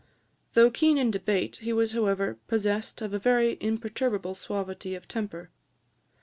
[0.55, 5.51] Though keen in debate, he was however possessed of a most imperturbable suavity of temper.